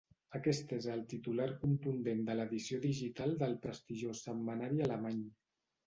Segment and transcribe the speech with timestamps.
[0.37, 5.27] Aquest és el titular contundent de l’edició digital del prestigiós setmanari alemany.